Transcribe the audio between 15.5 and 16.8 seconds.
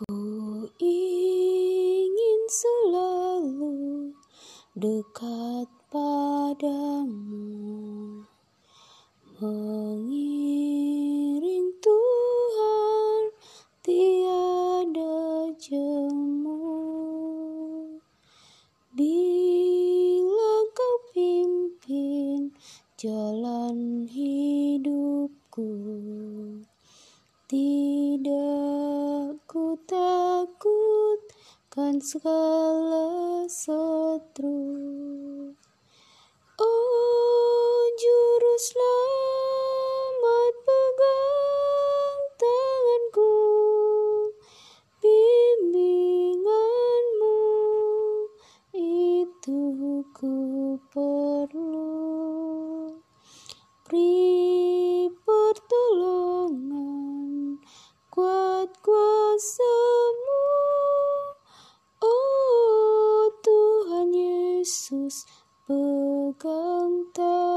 jemu.